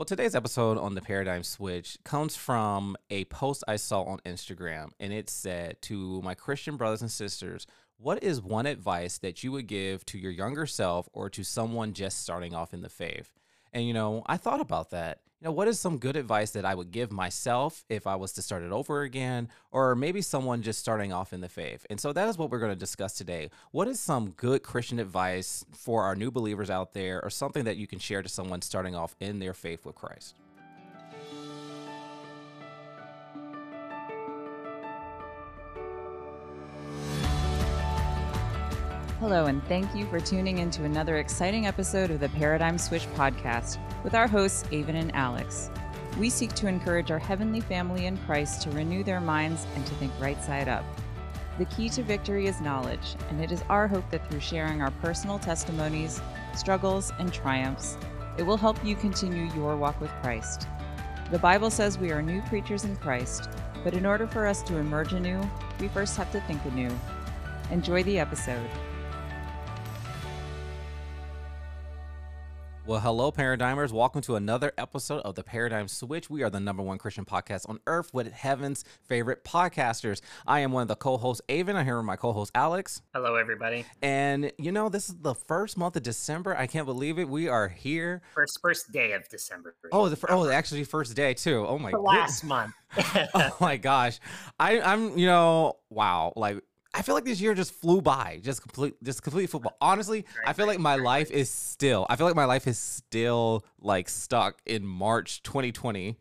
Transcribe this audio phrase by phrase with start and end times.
[0.00, 4.92] Well, today's episode on the paradigm switch comes from a post I saw on Instagram,
[4.98, 7.66] and it said to my Christian brothers and sisters,
[7.98, 11.92] What is one advice that you would give to your younger self or to someone
[11.92, 13.30] just starting off in the faith?
[13.74, 15.20] And, you know, I thought about that.
[15.42, 18.32] You know, what is some good advice that I would give myself if I was
[18.32, 21.86] to start it over again, or maybe someone just starting off in the faith?
[21.88, 23.48] And so that is what we're going to discuss today.
[23.70, 27.78] What is some good Christian advice for our new believers out there, or something that
[27.78, 30.34] you can share to someone starting off in their faith with Christ?
[39.20, 43.06] Hello, and thank you for tuning in to another exciting episode of the Paradigm Switch
[43.14, 45.70] podcast with our hosts, Avan and Alex.
[46.18, 49.94] We seek to encourage our heavenly family in Christ to renew their minds and to
[49.94, 50.84] think right side up.
[51.58, 54.90] The key to victory is knowledge, and it is our hope that through sharing our
[55.02, 56.20] personal testimonies,
[56.56, 57.96] struggles, and triumphs,
[58.38, 60.66] it will help you continue your walk with Christ.
[61.30, 63.50] The Bible says we are new creatures in Christ,
[63.84, 66.90] but in order for us to emerge anew, we first have to think anew.
[67.70, 68.68] Enjoy the episode.
[72.86, 73.92] Well, hello, Paradigmers.
[73.92, 76.30] Welcome to another episode of the Paradigm Switch.
[76.30, 80.22] We are the number one Christian podcast on earth with heaven's favorite podcasters.
[80.46, 81.76] I am one of the co hosts, Avan.
[81.76, 83.02] I'm here with my co host, Alex.
[83.12, 83.84] Hello, everybody.
[84.00, 86.56] And, you know, this is the first month of December.
[86.56, 87.28] I can't believe it.
[87.28, 88.22] We are here.
[88.34, 89.74] First first day of December.
[89.92, 91.66] Oh, the oh, actually, first day, too.
[91.68, 92.00] Oh, my god.
[92.00, 92.72] Last month.
[93.34, 94.18] oh, my gosh.
[94.58, 96.32] I, I'm, you know, wow.
[96.34, 99.76] Like, I feel like this year just flew by, just complete, just complete football.
[99.80, 102.06] Honestly, I feel like my life is still.
[102.10, 106.16] I feel like my life is still like stuck in March 2020,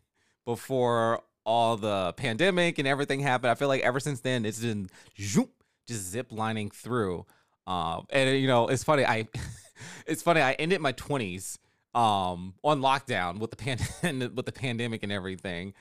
[0.50, 3.52] before all the pandemic and everything happened.
[3.52, 5.50] I feel like ever since then, it's been just
[5.88, 7.26] zip lining through.
[7.68, 9.06] Um, and you know, it's funny.
[9.06, 9.28] I,
[10.08, 10.42] it's funny.
[10.42, 11.60] I ended my 20s
[11.96, 13.80] um on lockdown with the pan
[14.36, 15.74] with the pandemic and everything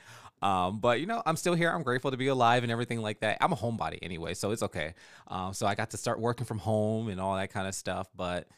[0.43, 1.71] um, but you know, I'm still here.
[1.71, 3.39] I'm grateful to be alive and everything like that.
[3.41, 4.95] I'm a homebody anyway, so it's okay.
[5.27, 8.09] Um, so I got to start working from home and all that kind of stuff.
[8.15, 8.49] But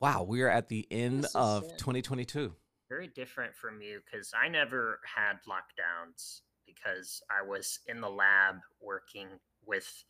[0.00, 2.52] wow, we are at the end of 2022.
[2.88, 8.56] Very different from you because I never had lockdowns because I was in the lab
[8.80, 9.28] working
[9.66, 10.04] with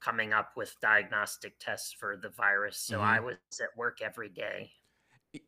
[0.00, 2.78] coming up with diagnostic tests for the virus.
[2.78, 3.04] So mm-hmm.
[3.04, 4.70] I was at work every day.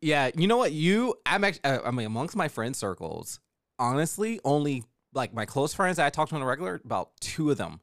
[0.01, 0.73] Yeah, you know what?
[0.73, 3.39] You, I'm actually, uh, I mean, amongst my friend circles,
[3.79, 4.85] honestly, only
[5.17, 7.81] like my close friends that I talk to on a regular, about two of them,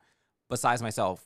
[0.49, 1.25] besides myself,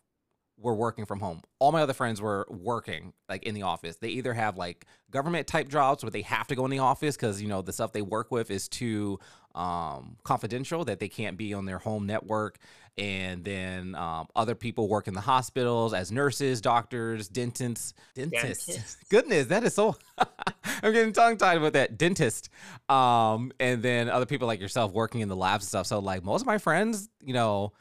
[0.60, 1.42] were working from home.
[1.60, 3.98] All my other friends were working like in the office.
[3.98, 7.16] They either have like government type jobs where they have to go in the office
[7.16, 9.20] because you know the stuff they work with is too
[9.54, 12.58] um, confidential that they can't be on their home network.
[12.98, 18.66] And then um, other people work in the hospitals as nurses, doctors, dentists, dentists.
[18.66, 19.10] Dentist.
[19.10, 19.96] Goodness, that is so.
[20.84, 22.50] I'm getting tongue tied with that dentist.
[22.90, 25.88] Um, and then other people like yourself working in the labs and stuff.
[25.88, 27.74] So like most of my friends, you know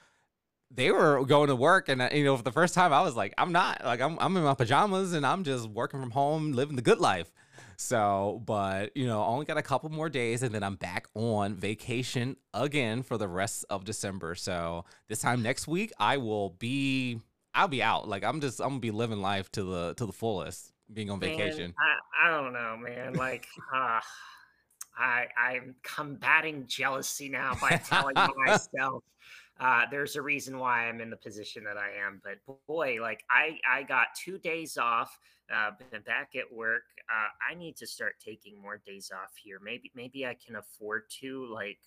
[0.70, 3.16] they were going to work and uh, you know for the first time i was
[3.16, 6.52] like i'm not like i'm, I'm in my pajamas and i'm just working from home
[6.52, 7.32] living the good life
[7.76, 11.54] so but you know only got a couple more days and then i'm back on
[11.54, 17.20] vacation again for the rest of december so this time next week i will be
[17.54, 20.12] i'll be out like i'm just i'm gonna be living life to the to the
[20.12, 21.74] fullest being on vacation man,
[22.24, 24.00] I, I don't know man like uh
[24.98, 28.14] I, I'm combating jealousy now by telling
[28.46, 29.02] myself
[29.58, 32.20] uh, there's a reason why I'm in the position that I am.
[32.22, 35.18] But boy, like I, I got two days off,
[35.54, 36.84] uh, been back at work.
[37.10, 39.58] Uh, I need to start taking more days off here.
[39.62, 41.78] Maybe, maybe I can afford to like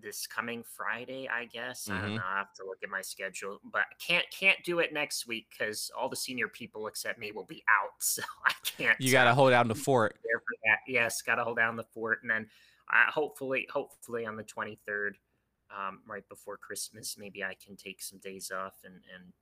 [0.00, 1.84] this coming Friday, I guess.
[1.84, 1.92] Mm-hmm.
[1.92, 2.16] I don't mm-hmm.
[2.16, 2.22] know.
[2.26, 5.90] I have to look at my schedule, but can't can't do it next week because
[5.98, 9.00] all the senior people except me will be out, so I can't.
[9.00, 10.18] You got to hold down the fort.
[10.86, 12.46] Yes, got to hold down the fort, and then
[12.92, 15.16] uh, hopefully, hopefully on the twenty third
[15.70, 17.16] um, right before Christmas.
[17.18, 19.32] Maybe I can take some days off and and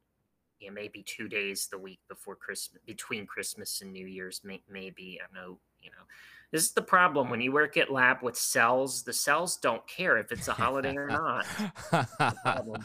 [0.61, 4.41] yeah, maybe two days the week before Christmas, between Christmas and New Year's.
[4.45, 6.05] May, maybe I know you know
[6.51, 9.03] this is the problem when you work at lab with cells.
[9.03, 11.47] The cells don't care if it's a holiday or not.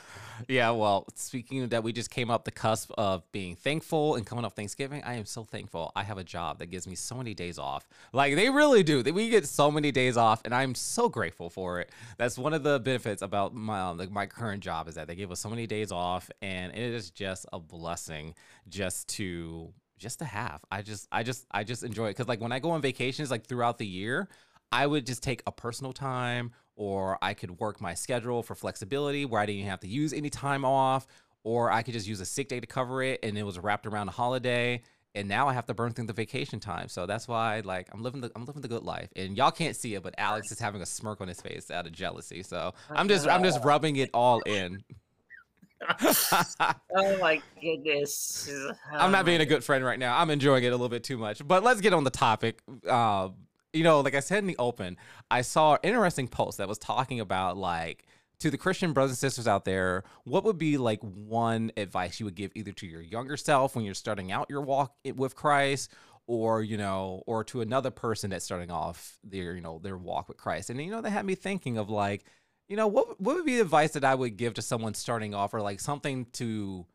[0.49, 4.25] yeah, well, speaking of that, we just came up the cusp of being thankful and
[4.25, 5.01] coming up Thanksgiving.
[5.03, 5.93] I am so thankful.
[5.95, 7.87] I have a job that gives me so many days off.
[8.11, 9.01] Like they really do.
[9.13, 11.89] We get so many days off, and I'm so grateful for it.
[12.17, 15.15] That's one of the benefits about my um, like my current job is that they
[15.15, 18.35] give us so many days off, and it is just a blessing
[18.67, 19.73] just to
[20.03, 20.61] just to have.
[20.69, 23.31] I just I just I just enjoy it because like when I go on vacations
[23.31, 24.27] like throughout the year,
[24.71, 29.25] I would just take a personal time or I could work my schedule for flexibility
[29.25, 31.07] where I didn't even have to use any time off
[31.43, 33.87] or I could just use a sick day to cover it and it was wrapped
[33.87, 34.81] around a holiday
[35.15, 36.87] and now I have to burn through the vacation time.
[36.87, 39.09] So that's why like I'm living the I'm living the good life.
[39.15, 41.85] And y'all can't see it, but Alex is having a smirk on his face out
[41.85, 42.43] of jealousy.
[42.43, 44.83] So I'm just I'm just rubbing it all in.
[46.95, 48.49] oh my goodness.
[48.91, 50.17] I'm not being a good friend right now.
[50.17, 51.45] I'm enjoying it a little bit too much.
[51.45, 52.59] But let's get on the topic.
[52.87, 53.29] Uh,
[53.73, 54.97] you know, like I said in the open,
[55.31, 58.05] I saw an interesting post that was talking about like
[58.39, 62.25] to the Christian brothers and sisters out there, what would be like one advice you
[62.25, 65.91] would give either to your younger self when you're starting out your walk with Christ
[66.27, 70.27] or, you know, or to another person that's starting off their, you know, their walk
[70.27, 70.69] with Christ.
[70.69, 72.25] And you know, that had me thinking of like,
[72.73, 75.53] you know, what what would be advice that I would give to someone starting off
[75.53, 76.87] or like something to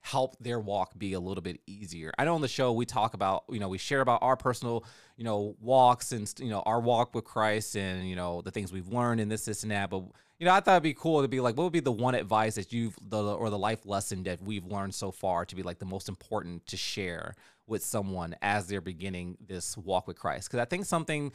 [0.00, 2.12] help their walk be a little bit easier.
[2.16, 4.84] I know on the show we talk about, you know, we share about our personal,
[5.16, 8.72] you know, walks and you know, our walk with Christ and, you know, the things
[8.72, 9.90] we've learned and this, this and that.
[9.90, 10.04] But
[10.38, 12.14] you know, I thought it'd be cool to be like, what would be the one
[12.14, 15.64] advice that you've the or the life lesson that we've learned so far to be
[15.64, 17.34] like the most important to share
[17.66, 20.48] with someone as they're beginning this walk with Christ?
[20.48, 21.32] Because I think something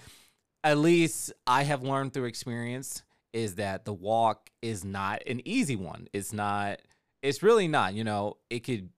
[0.64, 3.04] at least I have learned through experience
[3.34, 6.08] is that the walk is not an easy one.
[6.14, 6.80] It's not
[7.22, 7.94] it's really not.
[7.94, 8.90] You know, it could.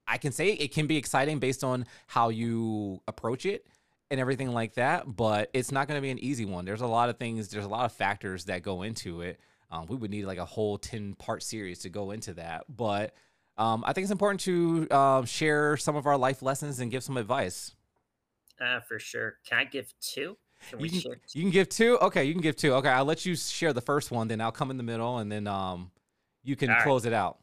[0.07, 3.65] I can say it can be exciting based on how you approach it
[4.11, 6.65] and everything like that, but it's not going to be an easy one.
[6.65, 7.47] There's a lot of things.
[7.49, 9.39] There's a lot of factors that go into it.
[9.71, 13.13] Um, we would need like a whole ten part series to go into that, but
[13.57, 17.03] um, I think it's important to uh, share some of our life lessons and give
[17.03, 17.75] some advice.
[18.59, 19.35] Uh, for sure.
[19.47, 20.37] Can I give two?
[20.69, 21.97] Can you, can, you can give two.
[21.99, 22.73] Okay, you can give two.
[22.75, 25.31] Okay, I'll let you share the first one, then I'll come in the middle, and
[25.31, 25.91] then um,
[26.43, 27.13] you can All close right.
[27.13, 27.39] it out.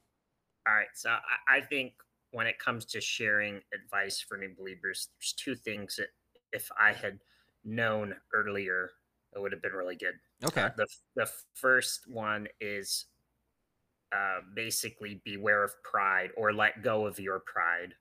[0.67, 0.89] All right.
[0.95, 1.93] So I, I think
[2.33, 6.09] when it comes to sharing advice for new believers, there's two things that
[6.53, 7.19] if I had
[7.65, 8.91] known earlier,
[9.35, 10.15] it would have been really good.
[10.45, 10.63] Okay.
[10.63, 10.87] Uh, the
[11.17, 13.07] the first one is
[14.13, 17.95] uh, basically beware of pride or let go of your pride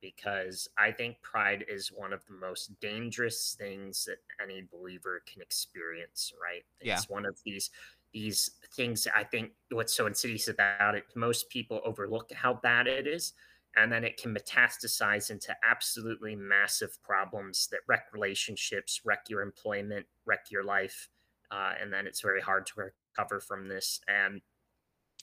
[0.00, 5.42] because I think pride is one of the most dangerous things that any believer can
[5.42, 6.64] experience, right?
[6.98, 7.70] It's one of these
[8.12, 13.06] these things i think what's so insidious about it most people overlook how bad it
[13.06, 13.34] is
[13.76, 20.04] and then it can metastasize into absolutely massive problems that wreck relationships wreck your employment
[20.26, 21.08] wreck your life
[21.52, 24.40] uh, and then it's very hard to recover from this and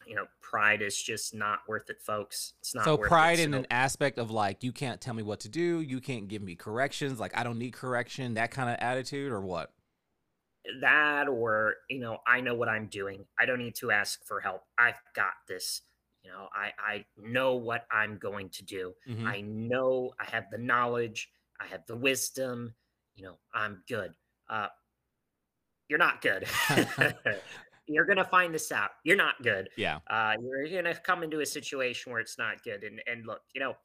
[0.07, 2.53] you know pride is just not worth it folks.
[2.61, 3.59] It's not so pride it, in so.
[3.59, 6.55] an aspect of like you can't tell me what to do you can't give me
[6.55, 9.73] corrections like i don't need correction that kind of attitude or what?
[10.81, 13.25] That or you know i know what i'm doing.
[13.39, 14.63] I don't need to ask for help.
[14.77, 15.81] I've got this.
[16.23, 18.93] You know i i know what i'm going to do.
[19.07, 19.27] Mm-hmm.
[19.27, 21.29] i know i have the knowledge.
[21.59, 22.73] I have the wisdom.
[23.15, 24.13] You know i'm good.
[24.49, 24.67] Uh
[25.89, 26.45] you're not good
[27.87, 31.45] you're gonna find this out you're not good yeah uh you're gonna come into a
[31.45, 33.75] situation where it's not good and and look you know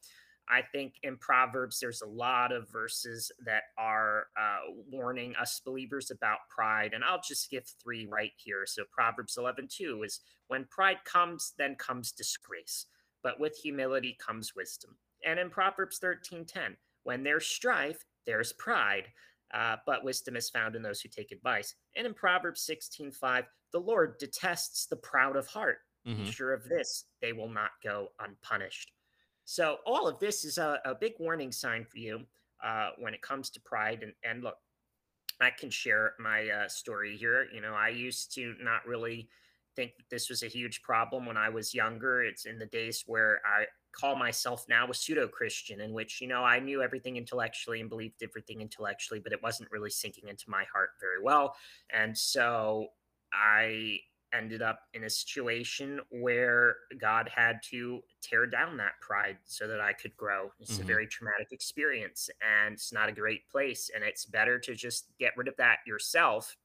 [0.49, 6.11] I think in Proverbs, there's a lot of verses that are uh, warning us believers
[6.11, 6.93] about pride.
[6.95, 8.65] And I'll just give three right here.
[8.67, 12.87] So Proverbs 11, 2 is when pride comes, then comes disgrace,
[13.23, 14.97] but with humility comes wisdom.
[15.25, 19.09] And in Proverbs 13, 10, when there's strife, there's pride,
[19.55, 21.75] uh, but wisdom is found in those who take advice.
[21.97, 25.79] And in Proverbs 16, 5, the Lord detests the proud of heart.
[26.07, 26.25] Mm-hmm.
[26.25, 28.91] Sure of this, they will not go unpunished.
[29.45, 32.23] So all of this is a, a big warning sign for you
[32.65, 34.03] uh, when it comes to pride.
[34.03, 34.57] And, and look,
[35.41, 37.47] I can share my uh, story here.
[37.53, 39.29] You know, I used to not really
[39.75, 42.23] think that this was a huge problem when I was younger.
[42.23, 46.29] It's in the days where I call myself now a pseudo Christian, in which, you
[46.29, 50.49] know, I knew everything intellectually and believed everything intellectually, but it wasn't really sinking into
[50.49, 51.55] my heart very well.
[51.91, 52.89] And so
[53.33, 53.99] I
[54.35, 59.81] ended up in a situation where God had to tear down that pride so that
[59.81, 60.51] I could grow.
[60.59, 60.83] It's mm-hmm.
[60.83, 63.91] a very traumatic experience and it's not a great place.
[63.95, 66.57] And it's better to just get rid of that yourself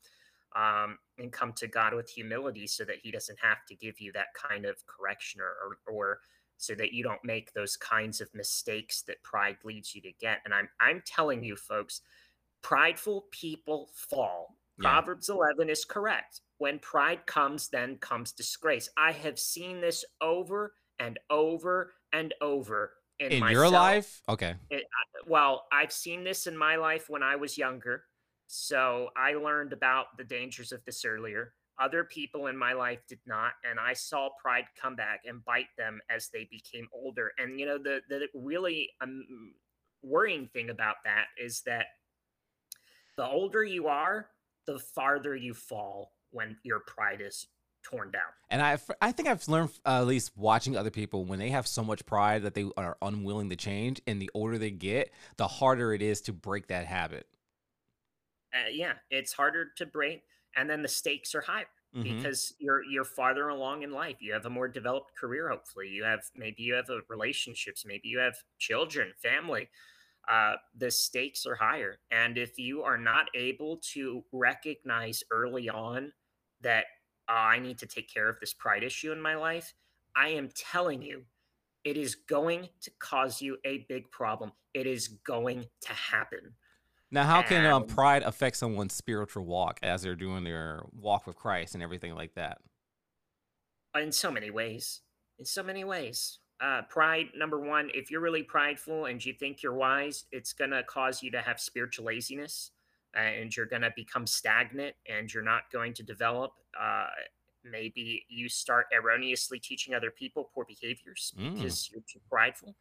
[0.55, 4.12] um, and come to God with humility so that He doesn't have to give you
[4.13, 6.19] that kind of correction or, or, or
[6.57, 10.39] so that you don't make those kinds of mistakes that pride leads you to get.
[10.45, 12.01] And I'm I'm telling you, folks,
[12.62, 14.55] prideful people fall.
[14.79, 14.89] Yeah.
[14.89, 18.89] Proverbs 11 is correct when pride comes, then comes disgrace.
[18.98, 24.22] I have seen this over and over and over in, in your life.
[24.27, 24.55] Okay.
[24.69, 24.84] It,
[25.25, 28.03] well, I've seen this in my life when I was younger.
[28.48, 31.53] So I learned about the dangers of this earlier.
[31.79, 35.67] Other people in my life did not, and I saw pride come back and bite
[35.77, 37.34] them as they became older.
[37.38, 39.53] And you know, the the really um,
[40.01, 41.86] worrying thing about that is that
[43.15, 44.27] the older you are,
[44.67, 47.47] the farther you fall when your pride is
[47.83, 48.21] torn down.
[48.50, 51.65] And I, I think I've learned uh, at least watching other people when they have
[51.65, 55.47] so much pride that they are unwilling to change, and the older they get, the
[55.47, 57.27] harder it is to break that habit.
[58.53, 60.24] Uh, yeah, it's harder to break,
[60.55, 62.15] and then the stakes are higher mm-hmm.
[62.17, 64.17] because you're you're farther along in life.
[64.19, 65.50] You have a more developed career.
[65.50, 69.69] Hopefully, you have maybe you have a relationships, maybe you have children, family.
[70.27, 76.12] Uh, the stakes are higher, and if you are not able to recognize early on
[76.62, 76.86] that
[77.29, 79.74] uh, I need to take care of this pride issue in my life,
[80.15, 81.24] I am telling you,
[81.84, 84.51] it is going to cause you a big problem.
[84.74, 86.55] It is going to happen.
[87.12, 91.38] Now, how can um, pride affect someone's spiritual walk as they're doing their walk with
[91.38, 92.57] Christ and everything like that?
[93.96, 95.01] In so many ways.
[95.39, 96.39] In so many ways.
[96.60, 100.72] Uh, pride, number one, if you're really prideful and you think you're wise, it's going
[100.72, 102.72] to cause you to have spiritual laziness
[103.14, 106.54] and you're going to become stagnant and you're not going to develop.
[106.80, 107.08] Uh,
[107.64, 111.56] maybe you start erroneously teaching other people poor behaviors mm.
[111.56, 112.76] because you're too prideful.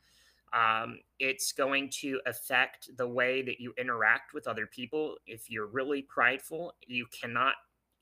[0.52, 5.16] Um, it's going to affect the way that you interact with other people.
[5.26, 7.54] If you're really prideful, you cannot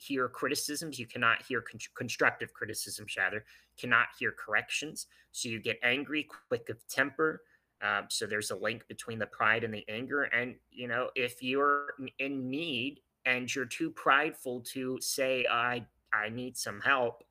[0.06, 3.44] hear criticisms, you cannot hear con- constructive criticism, rather,
[3.78, 5.06] cannot hear corrections.
[5.32, 7.42] So you get angry, quick of temper.
[7.82, 10.24] Um, so there's a link between the pride and the anger.
[10.24, 16.28] And, you know, if you're in need and you're too prideful to say, I, I
[16.28, 17.24] need some help,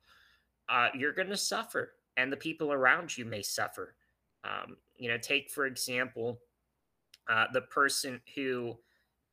[0.68, 1.92] uh, you're going to suffer.
[2.16, 3.96] And the people around you may suffer.
[4.44, 6.40] Um, you know, take for example,
[7.28, 8.76] uh, the person who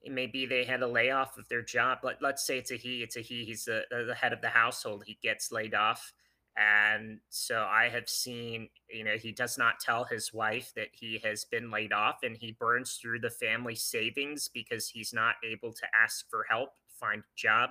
[0.08, 2.00] maybe they had a layoff of their job.
[2.04, 4.50] Let, let's say it's a he, it's a he, he's the, the head of the
[4.50, 5.04] household.
[5.06, 6.14] He gets laid off
[6.58, 11.20] and so I have seen, you know, he does not tell his wife that he
[11.24, 15.72] has been laid off and he burns through the family savings because he's not able
[15.72, 17.70] to ask for help, find a job.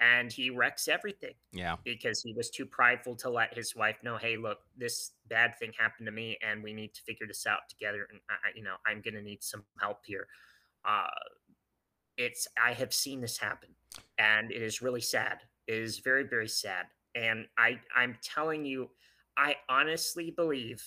[0.00, 1.34] And he wrecks everything.
[1.52, 1.76] Yeah.
[1.84, 5.72] Because he was too prideful to let his wife know, hey, look, this bad thing
[5.76, 8.06] happened to me and we need to figure this out together.
[8.10, 10.28] And, I, you know, I'm going to need some help here.
[10.84, 11.08] Uh,
[12.18, 13.70] it's, I have seen this happen
[14.18, 15.38] and it is really sad.
[15.66, 18.90] It is very, very sad and I, I'm telling you,
[19.36, 20.82] I honestly believe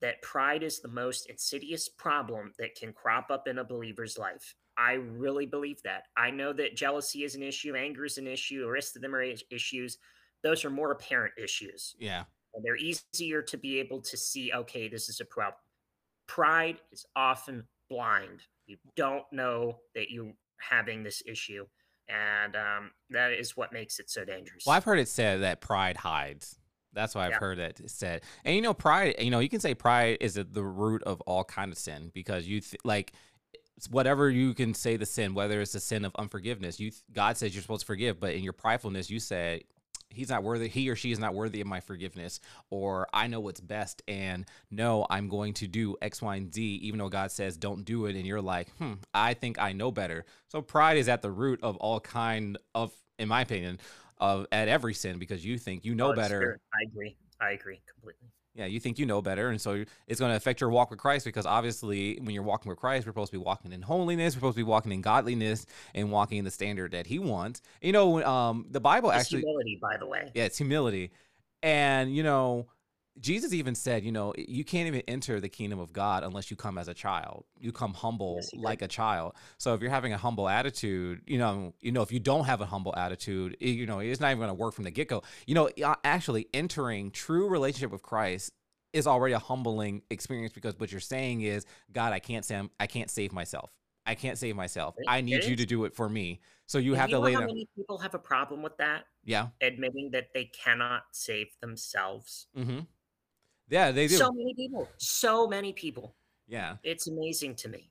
[0.00, 4.54] that pride is the most insidious problem that can crop up in a believer's life.
[4.78, 6.04] I really believe that.
[6.16, 9.14] I know that jealousy is an issue, anger is an issue, the rest of them
[9.14, 9.98] are issues.
[10.42, 11.94] Those are more apparent issues.
[11.98, 12.24] Yeah.
[12.54, 15.60] And they're easier to be able to see, okay, this is a problem.
[16.26, 18.40] Pride is often blind.
[18.66, 20.32] You don't know that you're
[20.68, 21.64] having this issue
[22.10, 24.64] and um, that is what makes it so dangerous.
[24.66, 26.58] Well, I've heard it said that pride hides.
[26.92, 27.38] That's why I've yeah.
[27.38, 28.22] heard it said.
[28.44, 29.14] And you know, pride.
[29.18, 32.10] You know, you can say pride is at the root of all kind of sin
[32.12, 33.12] because you th- like
[33.90, 36.80] whatever you can say the sin, whether it's the sin of unforgiveness.
[36.80, 39.62] You God says you're supposed to forgive, but in your pridefulness, you say
[40.10, 43.40] he's not worthy he or she is not worthy of my forgiveness or i know
[43.40, 47.30] what's best and no i'm going to do x y and z even though god
[47.30, 50.24] says don't do it and you're like hmm i think i know better.
[50.48, 53.78] So pride is at the root of all kind of in my opinion
[54.18, 56.60] of at every sin because you think you know oh, better.
[56.74, 57.16] i agree.
[57.40, 58.28] I agree completely
[58.60, 60.98] yeah, you think you know better, and so it's going to affect your walk with
[60.98, 64.34] Christ because obviously, when you're walking with Christ, we're supposed to be walking in holiness,
[64.34, 65.64] we're supposed to be walking in godliness,
[65.94, 67.62] and walking in the standard that He wants.
[67.80, 70.30] You know, um, the Bible it's actually humility, by the way.
[70.34, 71.10] Yeah, it's humility,
[71.62, 72.66] and you know,
[73.18, 76.56] Jesus even said, you know, you can't even enter the kingdom of God unless you
[76.56, 77.44] come as a child.
[77.58, 79.34] You come humble yes, like a child.
[79.58, 82.60] So if you're having a humble attitude, you know, you know, if you don't have
[82.60, 85.22] a humble attitude, you know, it's not even going to work from the get go.
[85.46, 85.70] You know,
[86.04, 88.52] actually entering true relationship with Christ
[88.92, 92.86] is already a humbling experience because what you're saying is, God, I can't say I
[92.86, 93.70] can't save myself.
[94.06, 94.94] I can't save myself.
[94.98, 96.40] It, I need you to do it for me.
[96.66, 97.32] So you and have you to lay.
[97.34, 99.04] How many people have a problem with that?
[99.24, 102.46] Yeah, admitting that they cannot save themselves.
[102.56, 102.80] Mm-hmm.
[103.70, 104.16] Yeah, they do.
[104.16, 104.88] So many people.
[104.98, 106.14] So many people.
[106.48, 106.76] Yeah.
[106.82, 107.90] It's amazing to me.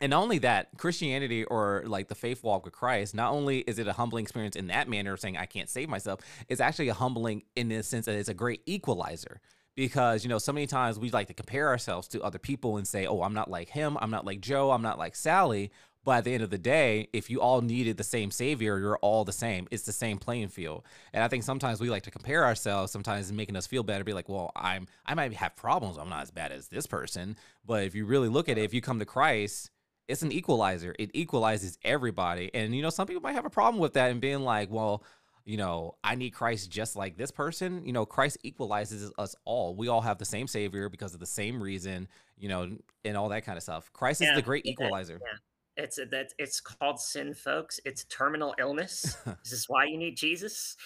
[0.00, 3.78] And not only that, Christianity or like the faith walk with Christ, not only is
[3.78, 6.88] it a humbling experience in that manner of saying I can't save myself, it's actually
[6.88, 9.40] a humbling in the sense that it's a great equalizer.
[9.76, 12.86] Because, you know, so many times we like to compare ourselves to other people and
[12.86, 15.70] say, oh, I'm not like him, I'm not like Joe, I'm not like Sally.
[16.04, 18.98] But at the end of the day, if you all needed the same savior, you're
[18.98, 19.68] all the same.
[19.70, 20.84] It's the same playing field.
[21.12, 24.12] And I think sometimes we like to compare ourselves, sometimes making us feel better, be
[24.12, 25.98] like, well, I'm I might have problems.
[25.98, 27.36] I'm not as bad as this person.
[27.64, 29.70] But if you really look at it, if you come to Christ,
[30.08, 30.94] it's an equalizer.
[30.98, 32.50] It equalizes everybody.
[32.52, 35.04] And you know, some people might have a problem with that and being like, well,
[35.44, 37.84] you know, I need Christ just like this person.
[37.84, 39.74] You know, Christ equalizes us all.
[39.74, 43.28] We all have the same Savior because of the same reason, you know, and all
[43.30, 43.92] that kind of stuff.
[43.92, 45.20] Christ yeah, is the great equalizer.
[45.20, 45.38] Yeah.
[45.76, 47.80] It's a, that it's called sin, folks.
[47.84, 49.16] It's terminal illness.
[49.42, 50.76] this is why you need Jesus.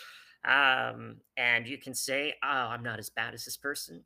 [0.45, 4.05] Um, and you can say, "Oh, I'm not as bad as this person,"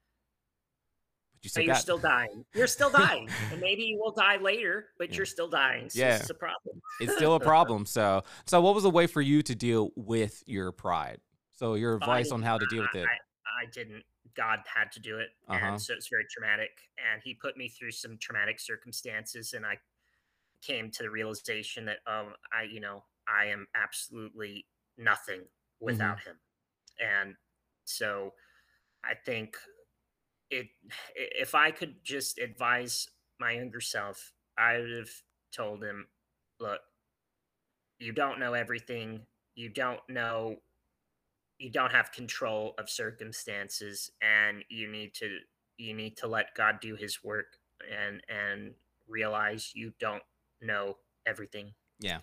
[1.34, 2.44] But you still you're still dying.
[2.54, 5.16] You're still dying, and maybe you will die later, but Yeah.
[5.16, 5.90] you're still dying.
[5.90, 6.16] So Yeah.
[6.16, 6.80] it's a problem.
[6.98, 7.84] it's still a problem.
[7.84, 11.20] So, so what was a way for you to deal with your pride?
[11.52, 13.06] So, your advice on how to deal with it.
[13.06, 14.04] I, I didn't.
[14.34, 15.66] God had to do it, Uh-huh.
[15.66, 16.70] and so it's very traumatic.
[16.96, 19.76] And He put me through some traumatic circumstances, and I
[20.62, 24.66] came to the realization that, um, I, you know, I am absolutely
[24.98, 25.42] nothing
[25.80, 26.30] without Mm-hmm.
[26.30, 26.36] Him.
[27.00, 27.34] And
[27.84, 28.34] so,
[29.04, 29.56] I think
[30.50, 30.68] it.
[31.14, 35.10] If I could just advise my younger self, I would have
[35.52, 36.06] told him,
[36.58, 36.80] "Look,
[37.98, 39.26] you don't know everything.
[39.54, 40.56] You don't know
[41.58, 45.38] you don't have control of circumstances and you need to
[45.76, 47.58] you need to let God do his work
[47.94, 48.72] and and
[49.08, 50.22] realize you don't
[50.62, 52.18] know everything Yeah.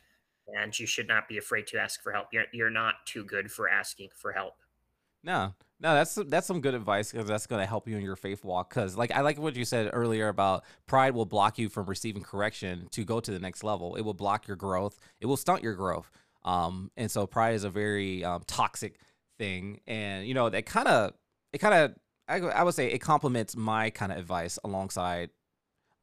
[0.48, 2.28] and you should not be afraid to ask for help.
[2.32, 4.56] You're you're not too good for asking for help.
[5.24, 8.16] No, no, that's that's some good advice because that's going to help you in your
[8.16, 8.70] faith walk.
[8.70, 12.24] Because, like, I like what you said earlier about pride will block you from receiving
[12.24, 13.96] correction to go to the next level.
[13.96, 14.98] It will block your growth.
[15.20, 16.10] It will stunt your growth.
[16.46, 19.00] Um, and so pride is a very um, toxic
[19.38, 21.14] thing, and you know that kind of
[21.52, 21.96] it kind of
[22.30, 25.32] I, I would say it complements my kind of advice alongside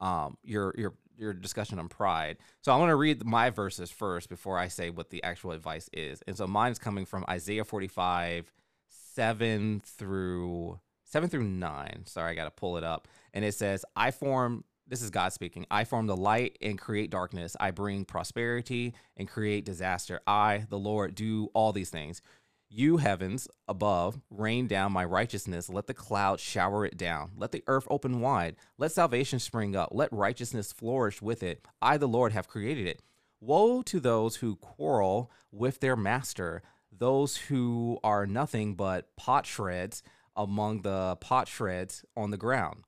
[0.01, 2.37] um your your your discussion on pride.
[2.61, 5.89] So I want to read my verses first before I say what the actual advice
[5.93, 6.21] is.
[6.27, 8.51] And so mine's coming from Isaiah 45
[8.89, 12.03] 7 through 7 through 9.
[12.05, 13.07] Sorry, I got to pull it up.
[13.33, 15.65] And it says, "I form this is God speaking.
[15.71, 17.55] I form the light and create darkness.
[17.59, 20.19] I bring prosperity and create disaster.
[20.27, 22.21] I, the Lord, do all these things.
[22.69, 25.69] You heavens above, rain down my righteousness.
[25.69, 27.31] Let the clouds shower it down.
[27.37, 28.55] Let the earth open wide.
[28.77, 29.89] Let salvation spring up.
[29.91, 31.65] Let righteousness flourish with it.
[31.81, 33.01] I, the Lord, have created it.
[33.39, 40.01] Woe to those who quarrel with their master, those who are nothing but pot shreds
[40.35, 42.83] among the pot shreds on the ground.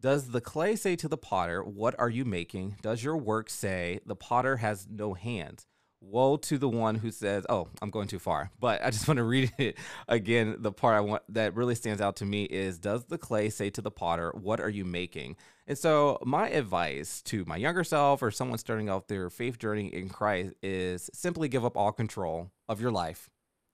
[0.00, 2.76] Does the clay say to the potter, What are you making?
[2.82, 5.66] Does your work say, The potter has no hands?
[6.02, 9.18] Woe to the one who says, "Oh, I'm going too far." But I just want
[9.18, 9.78] to read it
[10.08, 10.56] again.
[10.58, 13.70] The part I want that really stands out to me is, "Does the clay say
[13.70, 18.22] to the potter, "What are you making?" And so, my advice to my younger self
[18.22, 22.50] or someone starting off their faith journey in Christ is simply give up all control
[22.68, 23.30] of your life.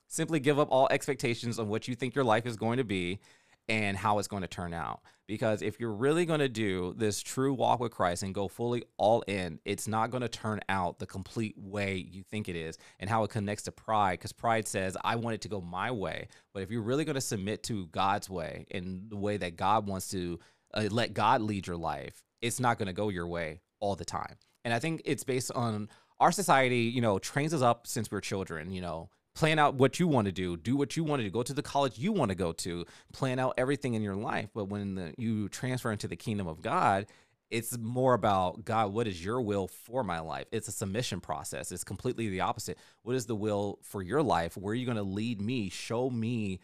[0.07, 3.21] Simply give up all expectations of what you think your life is going to be
[3.69, 5.01] and how it's going to turn out.
[5.27, 8.85] Because if you're really going to do this true walk with Christ and go fully
[8.97, 12.79] all in, it's not going to turn out the complete way you think it is
[12.99, 14.19] and how it connects to pride.
[14.19, 16.29] Because pride says, I want it to go my way.
[16.55, 19.87] But if you're really going to submit to God's way and the way that God
[19.87, 20.41] wants to
[20.73, 24.07] uh, let God lead your life, it's not going to go your way all the
[24.07, 24.37] time.
[24.65, 28.21] And I think it's based on our society, you know, trains us up since we're
[28.21, 31.25] children, you know, plan out what you want to do, do what you want to
[31.25, 34.17] do, go to the college you want to go to, plan out everything in your
[34.17, 34.49] life.
[34.53, 37.07] But when the, you transfer into the kingdom of God,
[37.49, 40.47] it's more about God, what is your will for my life?
[40.51, 41.71] It's a submission process.
[41.71, 42.79] It's completely the opposite.
[43.05, 44.57] What is the will for your life?
[44.57, 45.71] Where are you going to lead me?
[45.71, 46.59] Show me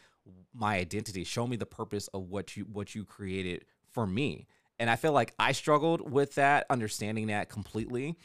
[0.52, 1.22] my identity.
[1.22, 4.48] Show me the purpose of what you what you created for me.
[4.80, 8.16] And I feel like I struggled with that, understanding that completely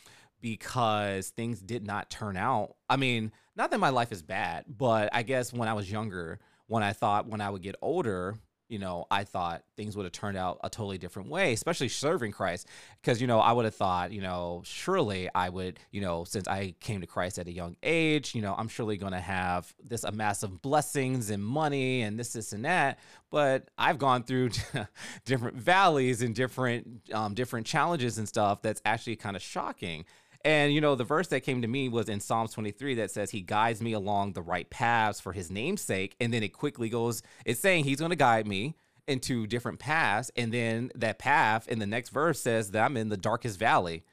[0.41, 2.75] because things did not turn out.
[2.89, 6.39] I mean, not that my life is bad, but I guess when I was younger,
[6.67, 8.35] when I thought when I would get older,
[8.69, 12.31] you know, I thought things would have turned out a totally different way, especially serving
[12.31, 12.67] Christ.
[13.01, 16.47] Because, you know, I would have thought, you know, surely I would, you know, since
[16.47, 19.73] I came to Christ at a young age, you know, I'm surely going to have
[19.83, 22.99] this amass of blessings and money and this, this, and that.
[23.31, 24.51] But I've gone through
[25.25, 30.05] different valleys and different, um, different challenges and stuff that's actually kind of shocking.
[30.45, 33.31] And you know, the verse that came to me was in Psalms 23 that says,
[33.31, 36.15] He guides me along the right paths for his name's sake.
[36.19, 38.75] And then it quickly goes, it's saying he's going to guide me
[39.07, 40.31] into different paths.
[40.35, 44.03] And then that path in the next verse says that I'm in the darkest valley.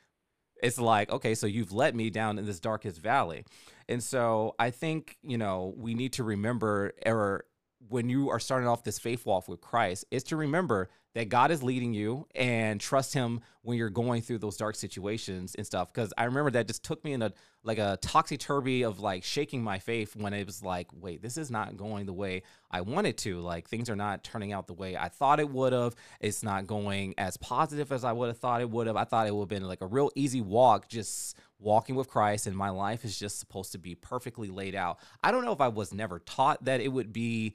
[0.63, 3.45] It's like, okay, so you've led me down in this darkest valley.
[3.89, 7.45] And so I think, you know, we need to remember, or
[7.89, 11.51] when you are starting off this faith walk with Christ, is to remember that God
[11.51, 15.91] is leading you and trust Him when you're going through those dark situations and stuff.
[15.91, 17.33] Because I remember that just took me in a
[17.65, 21.39] like a toxic turby of like shaking my faith when it was like, wait, this
[21.39, 23.41] is not going the way I wanted to.
[23.41, 25.95] Like things are not turning out the way I thought it would have.
[26.21, 28.97] It's not going as positive as I would have thought it would have.
[28.97, 32.47] I thought it would have been like a real easy walk, just walking with Christ,
[32.47, 34.99] and my life is just supposed to be perfectly laid out.
[35.25, 37.55] I don't know if I was never taught that it would be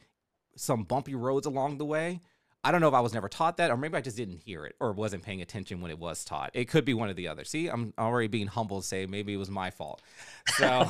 [0.56, 2.22] some bumpy roads along the way.
[2.64, 4.66] I don't know if I was never taught that, or maybe I just didn't hear
[4.66, 6.52] it or wasn't paying attention when it was taught.
[6.54, 7.44] It could be one or the other.
[7.44, 10.02] See, I'm already being humble to say maybe it was my fault.
[10.58, 10.88] So,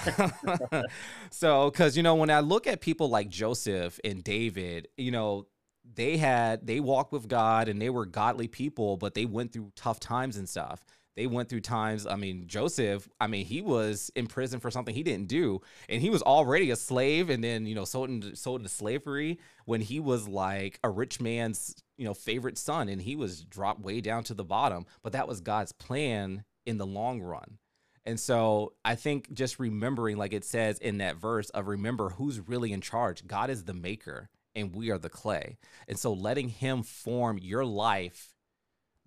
[1.32, 5.48] so because you know when I look at people like Joseph and David, you know
[5.96, 9.72] they had they walked with God and they were godly people, but they went through
[9.76, 12.08] tough times and stuff they went through times.
[12.08, 16.02] I mean, Joseph, I mean, he was in prison for something he didn't do, and
[16.02, 19.82] he was already a slave, and then you know sold into sold into slavery when
[19.82, 24.02] he was like a rich man's you know favorite son, and he was dropped way
[24.02, 24.86] down to the bottom.
[25.04, 27.58] But that was God's plan in the long run.
[28.06, 32.40] And so I think just remembering, like it says in that verse, of remember who's
[32.40, 33.28] really in charge.
[33.28, 35.58] God is the maker, and we are the clay.
[35.88, 38.34] And so letting Him form your life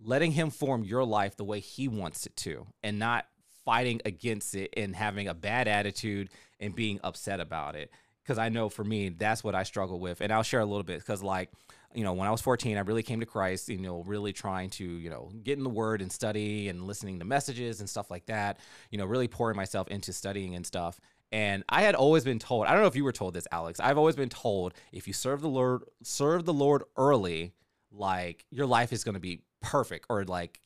[0.04, 3.26] letting him form your life the way he wants it to and not
[3.64, 6.28] fighting against it and having a bad attitude
[6.60, 7.90] and being upset about it
[8.22, 10.82] because i know for me that's what i struggle with and i'll share a little
[10.82, 11.50] bit because like
[11.94, 14.68] you know when i was 14 i really came to christ you know really trying
[14.68, 18.10] to you know get in the word and study and listening to messages and stuff
[18.10, 18.58] like that
[18.90, 21.00] you know really pouring myself into studying and stuff
[21.32, 23.80] and I had always been told, I don't know if you were told this, Alex.
[23.80, 27.54] I've always been told if you serve the Lord, serve the Lord early,
[27.90, 30.60] like your life is going to be perfect or like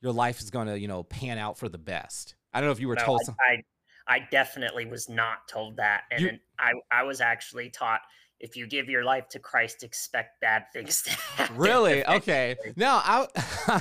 [0.00, 2.34] your life is going to, you know, pan out for the best.
[2.52, 3.62] I don't know if you were no, told I, something.
[4.08, 6.02] I, I definitely was not told that.
[6.10, 8.00] And you, I, I was actually taught
[8.40, 11.56] if you give your life to Christ, expect bad things to happen.
[11.56, 12.04] Really?
[12.04, 12.56] Okay.
[12.76, 13.26] No, I,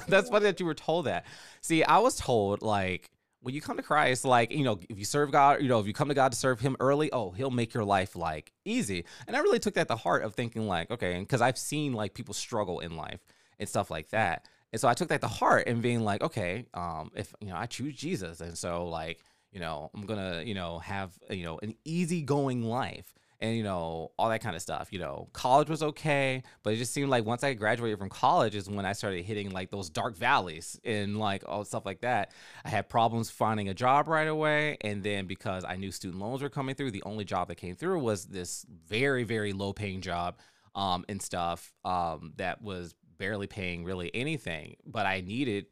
[0.08, 1.26] that's funny that you were told that.
[1.62, 3.10] See, I was told like,
[3.43, 5.88] when you come to Christ, like, you know, if you serve God, you know, if
[5.88, 9.04] you come to God to serve Him early, oh, He'll make your life like easy.
[9.26, 12.13] And I really took that to heart of thinking, like, okay, because I've seen like
[12.13, 13.19] people struggle in life
[13.62, 14.50] and stuff like that.
[14.74, 17.56] And so I took that to heart and being like, okay, um, if you know,
[17.56, 19.19] I choose Jesus, and so like,
[19.54, 24.12] you know, I'm gonna, you know, have you know an easygoing life and you know
[24.17, 27.26] all that kind of stuff you know college was okay but it just seemed like
[27.26, 31.17] once i graduated from college is when i started hitting like those dark valleys and
[31.17, 32.32] like all stuff like that
[32.63, 36.41] i had problems finding a job right away and then because i knew student loans
[36.41, 40.02] were coming through the only job that came through was this very very low paying
[40.02, 40.38] job
[40.74, 45.68] um, and stuff um, that was barely paying really anything, but I needed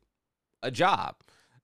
[0.61, 1.15] a job.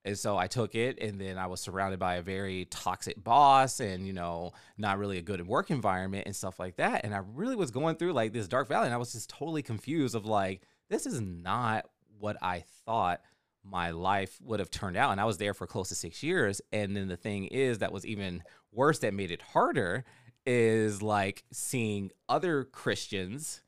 [0.03, 3.79] And so I took it, and then I was surrounded by a very toxic boss
[3.79, 7.05] and, you know, not really a good work environment and stuff like that.
[7.05, 9.61] And I really was going through like this dark valley, and I was just totally
[9.61, 11.85] confused of like, this is not
[12.19, 13.21] what I thought
[13.63, 15.11] my life would have turned out.
[15.11, 16.61] And I was there for close to six years.
[16.71, 20.03] And then the thing is, that was even worse, that made it harder,
[20.45, 23.61] is like seeing other Christians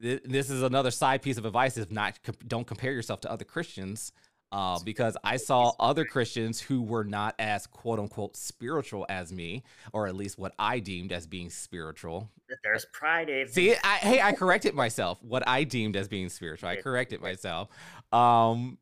[0.00, 4.12] this is another side piece of advice is not don't compare yourself to other christians
[4.52, 9.62] uh, because i saw other christians who were not as quote unquote spiritual as me
[9.92, 12.28] or at least what i deemed as being spiritual.
[12.64, 16.76] There's pride see I, hey i corrected myself what i deemed as being spiritual i
[16.76, 17.68] corrected myself.
[18.12, 18.78] Um,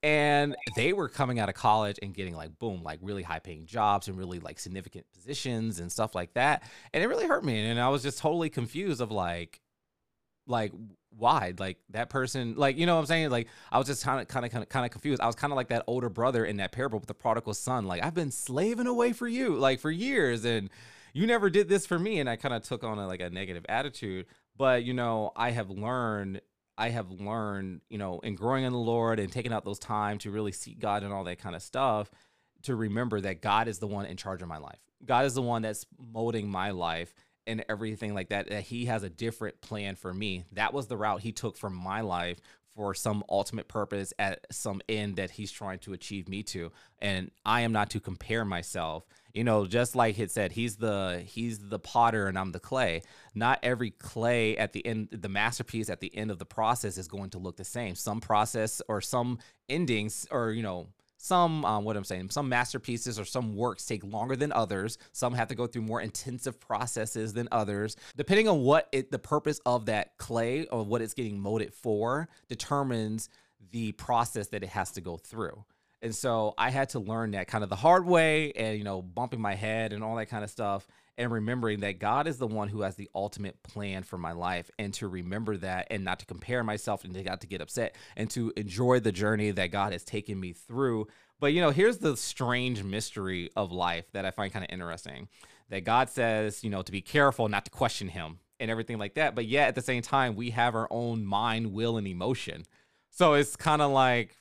[0.00, 3.66] and they were coming out of college and getting like boom like really high paying
[3.66, 6.62] jobs and really like significant positions and stuff like that.
[6.94, 9.60] And it really hurt me and i was just totally confused of like
[10.48, 10.72] like
[11.16, 11.54] why?
[11.58, 13.30] Like that person like you know what i'm saying?
[13.30, 15.20] Like i was just kind of kind of kind of confused.
[15.20, 17.86] I was kind of like that older brother in that parable with the prodigal son.
[17.86, 20.70] Like i've been slaving away for you like for years and
[21.12, 22.20] you never did this for me.
[22.20, 24.26] And i kind of took on a, like a negative attitude.
[24.56, 26.40] But you know i have learned
[26.76, 30.18] i have learned you know in growing in the lord and taking out those time
[30.18, 32.10] to really seek god and all that kind of stuff
[32.62, 34.78] to remember that god is the one in charge of my life.
[35.04, 37.14] God is the one that's molding my life
[37.48, 40.44] and everything like that that he has a different plan for me.
[40.52, 42.40] That was the route he took for my life
[42.78, 46.70] for some ultimate purpose at some end that he's trying to achieve me to.
[47.00, 49.04] And i am not to compare myself.
[49.34, 53.02] You know just like it said he's the he's the potter and i'm the clay.
[53.34, 57.08] Not every clay at the end the masterpiece at the end of the process is
[57.08, 57.96] going to look the same.
[57.96, 60.86] Some process or some endings or you know
[61.18, 64.98] some um, what i'm saying some masterpieces or some works take longer than others.
[65.12, 67.96] Some have to go through more intensive processes than others.
[68.16, 72.28] Depending on what it, the purpose of that clay or what it's getting molded for
[72.48, 73.28] determines
[73.70, 75.64] the process that it has to go through.
[76.00, 79.02] And so i had to learn that kind of the hard way and you know
[79.02, 80.86] bumping my head and all that kind of stuff
[81.18, 84.70] and remembering that God is the one who has the ultimate plan for my life
[84.78, 87.96] and to remember that and not to compare myself and to not to get upset
[88.16, 91.08] and to enjoy the journey that God has taken me through.
[91.40, 95.28] But you know, here's the strange mystery of life that I find kind of interesting.
[95.70, 99.14] That God says, you know, to be careful not to question him and everything like
[99.14, 102.64] that, but yet at the same time we have our own mind, will and emotion.
[103.10, 104.36] So it's kind of like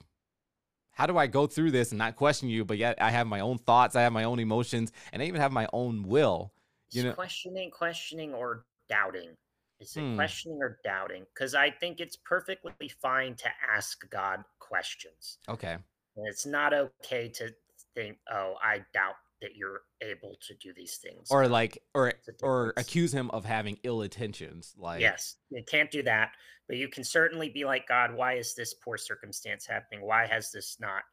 [0.92, 3.40] how do I go through this and not question you, but yet I have my
[3.40, 6.52] own thoughts, I have my own emotions, and I even have my own will
[6.92, 9.36] you know questioning questioning or doubting
[9.80, 10.16] Is it Hmm.
[10.16, 11.26] questioning or doubting?
[11.34, 15.38] Because I think it's perfectly fine to ask God questions.
[15.48, 15.74] Okay.
[15.74, 17.54] And it's not okay to
[17.94, 21.28] think, oh, I doubt that you're able to do these things.
[21.30, 24.74] Or like or or accuse him of having ill intentions.
[24.78, 26.32] Like yes, you can't do that.
[26.68, 30.02] But you can certainly be like, God, why is this poor circumstance happening?
[30.06, 31.04] Why has this not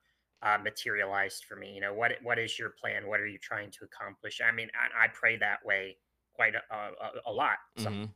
[0.43, 1.73] uh, materialized for me?
[1.73, 3.07] You know, what what is your plan?
[3.07, 4.41] What are you trying to accomplish?
[4.47, 5.97] I mean, I, I pray that way
[6.35, 7.57] quite a, a, a lot.
[7.79, 8.11] So mhm.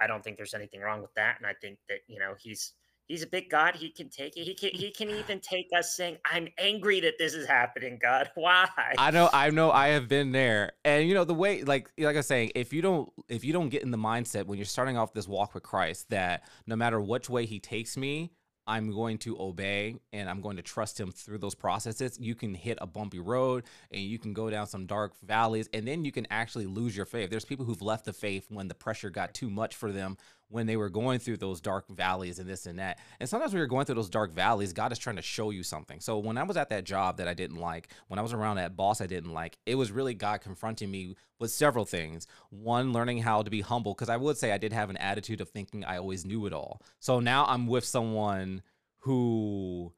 [0.00, 1.36] I don't think there's anything wrong with that.
[1.38, 2.72] And I think that, you know, he's
[3.06, 3.74] he's a big God.
[3.74, 4.44] He can take it.
[4.44, 8.30] He can he can even take us saying, I'm angry that this is happening, God.
[8.34, 8.68] Why?
[8.96, 12.14] I know, I know, I have been there, and you know the way, like, like
[12.14, 14.66] I was saying, if you don't, if you don't get in the mindset when you're
[14.66, 18.32] starting off this walk with Christ, that no matter which way He takes me,
[18.68, 22.18] I'm going to obey and I'm going to trust Him through those processes.
[22.20, 25.88] You can hit a bumpy road and you can go down some dark valleys, and
[25.88, 27.30] then you can actually lose your faith.
[27.30, 30.18] There's people who've left the faith when the pressure got too much for them
[30.50, 32.98] when they were going through those dark valleys and this and that.
[33.20, 35.62] And sometimes when you're going through those dark valleys, God is trying to show you
[35.62, 36.00] something.
[36.00, 38.56] So when I was at that job that I didn't like, when I was around
[38.56, 42.26] that boss I didn't like, it was really God confronting me with several things.
[42.50, 45.40] One, learning how to be humble, because I would say I did have an attitude
[45.40, 46.80] of thinking I always knew it all.
[46.98, 48.62] So now I'm with someone
[49.00, 49.92] who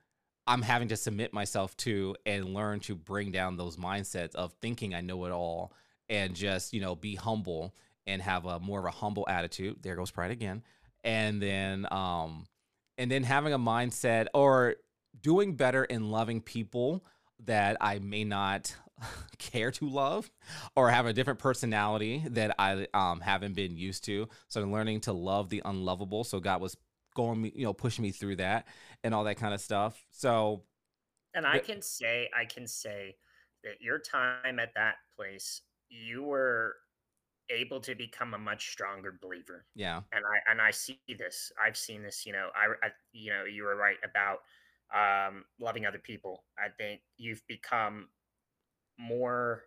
[0.46, 4.94] I'm having to submit myself to and learn to bring down those mindsets of thinking
[4.94, 5.72] I know it all
[6.08, 7.72] and just, you know, be humble
[8.10, 9.76] and have a more of a humble attitude.
[9.82, 10.62] There goes pride again.
[11.04, 12.46] And then um
[12.98, 14.76] and then having a mindset or
[15.20, 17.04] doing better in loving people
[17.44, 18.74] that I may not
[19.38, 20.30] care to love
[20.76, 24.28] or have a different personality that I um haven't been used to.
[24.48, 26.24] So learning to love the unlovable.
[26.24, 26.76] So God was
[27.14, 28.66] going you know, pushing me through that
[29.02, 30.04] and all that kind of stuff.
[30.10, 30.64] So
[31.34, 33.16] and I can say, I can say
[33.62, 36.74] that your time at that place, you were
[37.50, 39.66] able to become a much stronger believer.
[39.74, 40.00] yeah.
[40.12, 41.52] and I and I see this.
[41.64, 42.24] I've seen this.
[42.26, 44.38] You know, I, I you know you were right about
[44.94, 46.44] um, loving other people.
[46.58, 48.08] I think you've become
[48.98, 49.64] more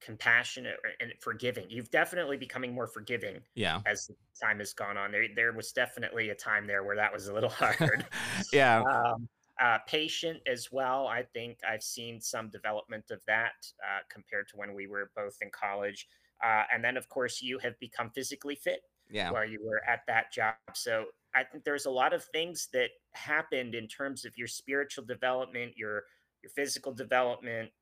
[0.00, 1.66] compassionate and forgiving.
[1.70, 3.80] You've definitely becoming more forgiving Yeah.
[3.86, 4.10] as
[4.40, 5.10] time has gone on.
[5.10, 8.06] There there was definitely a time there where that was a little hard.
[8.52, 8.82] yeah.
[8.82, 11.06] um, uh, patient as well.
[11.06, 15.38] I think I've seen some development of that uh, compared to when we were both
[15.40, 16.06] in college.
[16.42, 19.32] Uh, and then, of course, you have become physically fit Yeah.
[19.32, 20.56] while you were at that job.
[20.74, 25.04] So I think there's a lot of things that happened in terms of your spiritual
[25.04, 26.04] development, your
[26.42, 27.72] your physical development,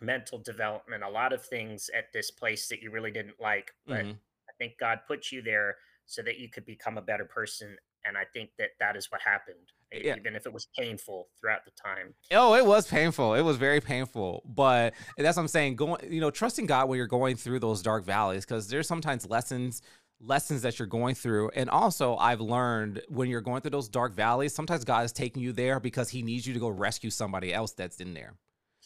[0.00, 3.72] mental development, a lot of things at this place that you really didn't like.
[3.88, 4.20] But Mhm.
[4.48, 7.76] I think God put you there so that you could become a better person.
[8.08, 10.16] And I think that that is what happened, Yeah.
[10.16, 12.14] even if it was painful throughout the time.
[12.32, 13.34] Oh, it was painful.
[13.34, 14.42] It was very painful.
[14.46, 15.76] But that's what I'm saying.
[15.76, 19.28] Going, you know, trusting God when you're going through those dark valleys, because there's sometimes
[19.28, 19.82] lessons,
[20.20, 21.50] lessons that you're going through.
[21.50, 25.42] And also, I've learned when you're going through those dark valleys, sometimes God is taking
[25.42, 28.34] you there because He needs you to go rescue somebody else that's in there.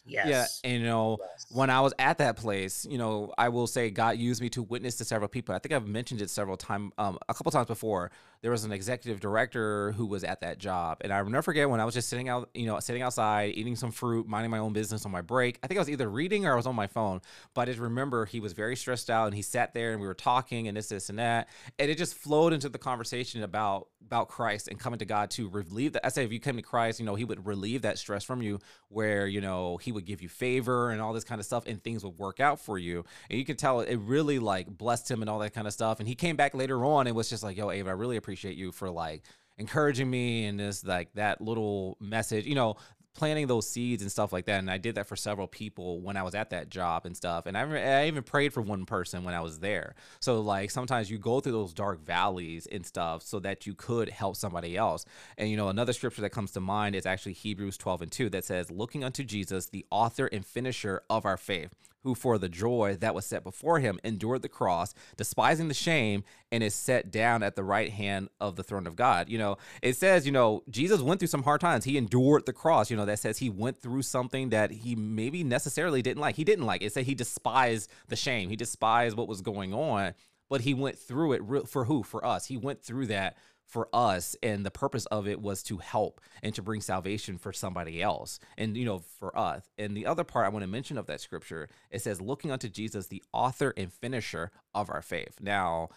[0.05, 0.61] Yes.
[0.65, 1.47] Yeah, and you know, yes.
[1.51, 4.63] when I was at that place, you know, I will say God used me to
[4.63, 5.55] witness to several people.
[5.55, 8.11] I think I've mentioned it several times, um, a couple times before.
[8.41, 11.71] There was an executive director who was at that job, and I will never forget
[11.71, 14.59] when I was just sitting out, you know, sitting outside, eating some fruit, minding my
[14.59, 15.61] own business on my break.
[15.63, 17.21] I think I was either reading or I was on my phone,
[17.55, 20.09] but I just remember he was very stressed out, and he sat there and we
[20.09, 23.87] were talking and this, this, and that, and it just flowed into the conversation about
[24.05, 26.05] about Christ and coming to God to relieve that.
[26.05, 28.43] I say if you came to Christ, you know, He would relieve that stress from
[28.43, 31.65] you, where you know He would give you favor and all this kind of stuff,
[31.67, 33.05] and things would work out for you.
[33.31, 35.99] And you can tell it really like blessed him and all that kind of stuff.
[35.99, 38.57] And he came back later on and was just like, "Yo, Ava, I really appreciate
[38.57, 39.23] you for like
[39.59, 42.77] encouraging me and this like that little message, you know."
[43.15, 46.17] Planting those seeds and stuff like that and i did that for several people when
[46.17, 49.25] i was at that job and stuff and I, I even prayed for one person
[49.25, 49.95] when i was there.
[50.21, 54.09] So like sometimes you go through those dark valleys and stuff so that you could
[54.09, 55.05] help somebody else
[55.37, 58.31] and you know another scripture that comes to mind is actually hebrews 12 and 2
[58.31, 62.49] that says looking unto jesus the author and finisher of our faith who for the
[62.49, 67.11] joy that was set before him endured the cross, despising the shame, and is set
[67.11, 69.29] down at the right hand of the throne of God.
[69.29, 71.85] You know, it says, you know, Jesus went through some hard times.
[71.85, 72.91] He endured the cross.
[72.91, 76.37] You know, that says he went through something that he maybe necessarily didn't like.
[76.37, 76.83] He didn't like.
[76.83, 78.49] It said he despised the shame.
[78.49, 80.15] He despised what was going on,
[80.49, 82.03] but he went through it for who?
[82.03, 82.47] For us.
[82.47, 83.37] He went through that
[83.73, 87.55] for us and the purpose of it was to help and to bring salvation for
[87.55, 89.65] somebody else and you know for us.
[89.79, 92.69] And the other part i want to mention of that scripture it says looking unto
[92.69, 95.39] jesus the author and finisher of our faith.
[95.41, 95.89] Now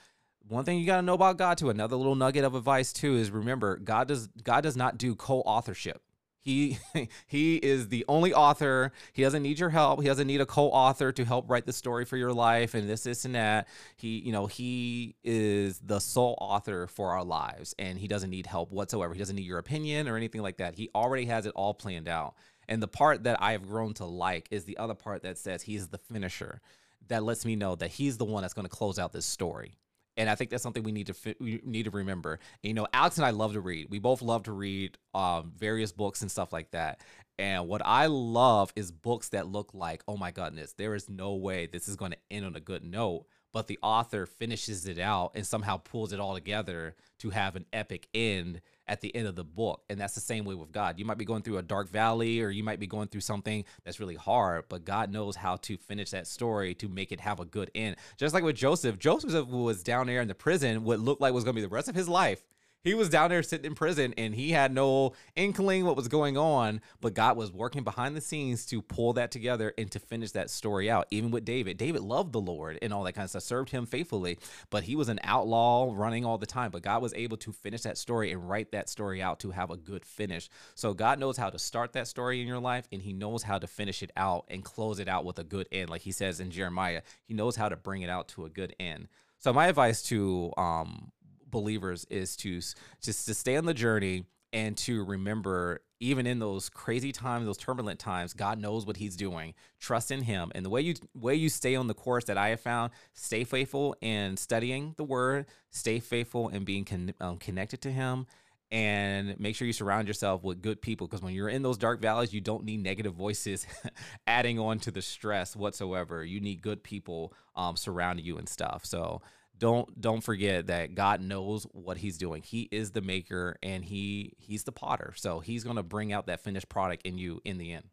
[0.47, 3.17] one thing you got to know about god too another little nugget of advice too
[3.17, 6.01] is remember god does god does not do co-authorship
[6.45, 6.77] He
[7.27, 8.91] he is the only author.
[9.13, 9.99] He doesn't need your help.
[10.01, 13.03] He doesn't need a co-author to help write the story for your life and this,
[13.03, 13.67] this, and that.
[13.97, 18.45] He, you know, he is the sole author for our lives, and he doesn't need
[18.45, 19.13] help whatsoever.
[19.13, 20.75] He doesn't need your opinion or anything like that.
[20.75, 22.35] He already has it all planned out.
[22.67, 25.63] And the part that I have grown to like is the other part that says
[25.63, 26.61] he's the finisher.
[27.07, 29.77] That lets me know that he's the one that's going to close out this story
[30.17, 32.33] and I think that's something we need to we need to remember.
[32.63, 33.87] And, you know, Alex and I love to read.
[33.89, 37.01] We both love to read um, various books and stuff like that.
[37.37, 41.35] And what I love is books that look like, oh my goodness, there is no
[41.35, 43.25] way this is going to end on a good note.
[43.51, 47.65] But the author finishes it out and somehow pulls it all together to have an
[47.71, 49.83] epic end at the end of the book.
[49.89, 50.99] And that's the same way with God.
[50.99, 53.65] You might be going through a dark valley or you might be going through something
[53.83, 57.39] that's really hard, but God knows how to finish that story to make it have
[57.39, 57.95] a good end.
[58.17, 61.43] Just like with Joseph, Joseph was down there in the prison, what looked like was
[61.43, 62.43] going to be the rest of his life
[62.85, 66.37] he was down there sitting in prison and he had no inkling what was going
[66.37, 70.31] on, but God was working behind the scenes to pull that together and to finish
[70.31, 71.07] that story out.
[71.09, 73.87] Even with David, David loved the Lord and all that kind of stuff, served him
[73.87, 74.37] faithfully,
[74.69, 76.69] but he was an outlaw running all the time.
[76.69, 79.71] But God was able to finish that story and write that story out to have
[79.71, 80.47] a good finish.
[80.75, 83.57] So God knows how to start that story in your life and he knows how
[83.57, 85.89] to finish it out and close it out with a good end.
[85.89, 88.75] Like he says in Jeremiah, he knows how to bring it out to a good
[88.79, 89.07] end.
[89.39, 91.11] So my advice to um,
[91.55, 92.59] believers is to
[93.01, 97.57] just to stay on the journey and to remember even in those crazy times those
[97.57, 99.53] turbulent times god knows what he's doing.
[99.79, 100.51] Trust in him.
[100.53, 103.45] And the way you way you stay on the course that i have found stay
[103.45, 108.27] faithful in studying the word stay faithful in being con- um, connected to him
[108.71, 111.07] and make sure you surround yourself with good people.
[111.07, 113.65] Because when you're in those dark valleys you don't need negative voices
[114.27, 116.25] adding on to the stress whatsoever.
[116.25, 118.85] You need good people um, surrounding you and stuff.
[118.85, 119.21] So
[119.57, 122.41] don't don't forget that God knows what he's doing.
[122.41, 125.13] He is the maker and he he's the potter.
[125.15, 127.85] So he's going to bring out that finished product in you in the end.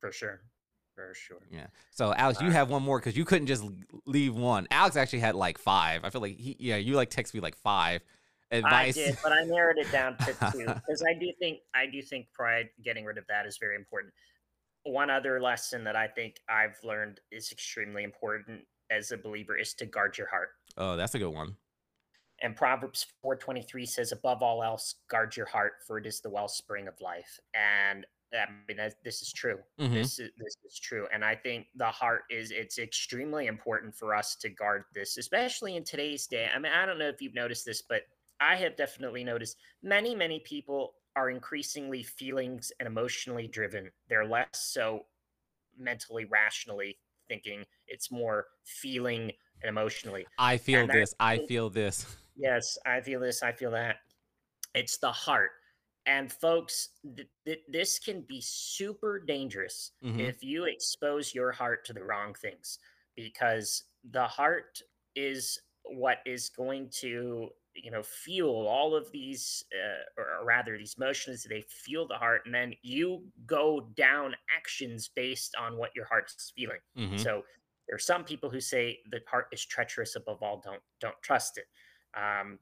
[0.00, 0.40] For sure.
[0.94, 1.38] For sure.
[1.50, 1.68] Yeah.
[1.90, 3.64] So Alex, you have one more cuz you couldn't just
[4.04, 4.66] leave one.
[4.70, 6.04] Alex actually had like 5.
[6.04, 8.02] I feel like he yeah, you like text me like 5
[8.50, 8.98] advice.
[8.98, 12.02] I did, but I narrowed it down to 2 cuz I do think I do
[12.02, 14.12] think pride getting rid of that is very important.
[14.84, 19.74] One other lesson that I think I've learned is extremely important as a believer is
[19.74, 20.50] to guard your heart.
[20.76, 21.56] Oh, that's a good one.
[22.40, 26.86] And Proverbs 4:23 says, "Above all else, guard your heart, for it is the wellspring
[26.86, 29.58] of life." And I mean, this is true.
[29.80, 29.94] Mm-hmm.
[29.94, 34.14] This is this is true, and I think the heart is it's extremely important for
[34.14, 36.48] us to guard this, especially in today's day.
[36.54, 38.02] I mean, I don't know if you've noticed this, but
[38.40, 43.90] I have definitely noticed many many people are increasingly feelings and emotionally driven.
[44.08, 45.06] They're less so
[45.76, 47.64] mentally rationally thinking.
[47.86, 50.26] It's more feeling and emotionally.
[50.38, 51.14] I feel and this.
[51.20, 52.06] I, I feel this.
[52.40, 53.42] Yes, I feel this.
[53.42, 53.96] I feel that.
[54.72, 55.50] It's the heart.
[56.06, 60.20] And folks, th- th- this can be super dangerous mm-hmm.
[60.20, 62.78] if you expose your heart to the wrong things
[63.16, 64.80] because the heart
[65.16, 67.48] is what is going to
[67.82, 72.42] you know feel all of these uh, or rather these motions they feel the heart
[72.44, 76.78] and then you go down actions based on what your heart's feeling.
[76.96, 77.18] Mm-hmm.
[77.18, 77.42] so
[77.86, 81.58] there are some people who say the heart is treacherous above all don't don't trust
[81.58, 81.66] it.
[82.18, 82.58] Um,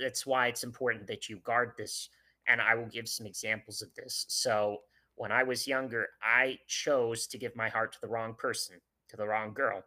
[0.00, 2.08] that's why it's important that you guard this
[2.48, 4.24] and i will give some examples of this.
[4.28, 4.78] So
[5.16, 8.76] when i was younger i chose to give my heart to the wrong person
[9.08, 9.82] to the wrong girl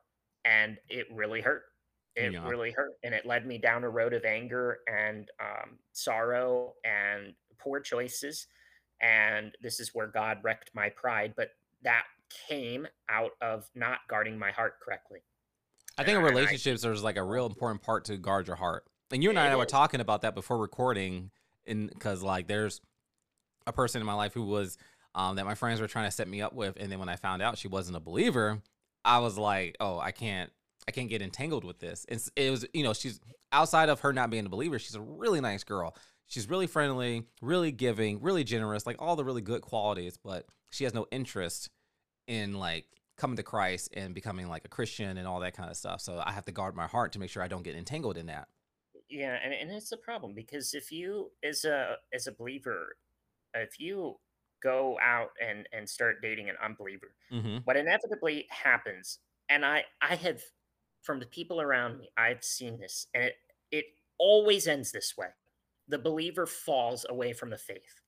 [0.46, 1.64] and it really hurt
[2.16, 2.48] it yeah.
[2.48, 7.34] really hurt, and it led me down a road of anger and um, sorrow and
[7.60, 8.48] poor choices.
[9.02, 11.50] And this is where God wrecked my pride, but
[11.84, 12.04] that
[12.48, 15.20] came out of not guarding my heart correctly.
[15.98, 18.86] I think in relationships, I, there's like a real important part to guard your heart.
[19.12, 21.32] And you and I, were talking about that before recording,
[21.68, 22.82] and because like there's
[23.68, 24.78] a person in my life who was
[25.14, 27.16] um, that my friends were trying to set me up with, and then when I
[27.16, 28.62] found out she wasn't a believer,
[29.04, 30.52] I was like, oh, I can't
[30.88, 32.06] I can't get entangled with this.
[32.10, 33.20] And it was, you know, she's
[33.52, 35.96] outside of her not being a believer, she's a really nice girl.
[36.28, 40.84] She's really friendly, really giving, really generous, like all the really good qualities, but she
[40.84, 41.70] has no interest
[42.28, 42.86] in like
[43.18, 46.02] coming to Christ and becoming like a Christian and all that kind of stuff.
[46.02, 48.26] So I have to guard my heart to make sure I don't get entangled in
[48.26, 48.48] that.
[49.10, 52.98] Yeah, and, and it's a problem because if you as a as a believer,
[53.54, 54.16] if you
[54.64, 57.58] go out and and start dating an unbeliever, mm-hmm.
[57.66, 60.42] what inevitably happens, and I I have
[61.06, 63.36] from the people around me, I've seen this, and it,
[63.72, 63.86] it
[64.18, 65.28] always ends this way.
[65.88, 68.02] The believer falls away from the faith.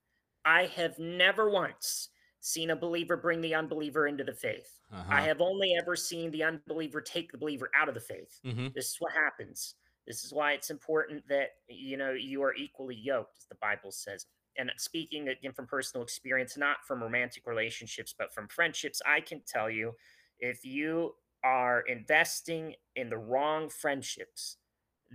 [0.44, 2.10] I have never once
[2.40, 4.80] seen a believer bring the unbeliever into the faith.
[4.92, 5.04] Uh-huh.
[5.10, 8.40] I have only ever seen the unbeliever take the believer out of the faith.
[8.46, 8.68] Mm-hmm.
[8.74, 9.76] This is what happens.
[10.08, 13.92] This is why it's important that you know you are equally yoked, as the Bible
[13.92, 14.26] says.
[14.58, 19.42] and speaking again from personal experience, not from romantic relationships, but from friendships, I can
[19.46, 19.94] tell you
[20.40, 21.14] if you
[21.44, 24.58] are investing in the wrong friendships,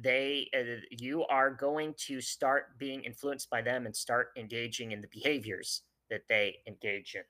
[0.03, 5.01] they uh, you are going to start being influenced by them and start engaging in
[5.01, 7.23] the behaviors that they engage in.